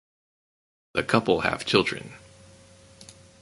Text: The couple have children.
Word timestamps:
The 0.95 1.03
couple 1.03 1.41
have 1.41 1.63
children. 1.63 2.13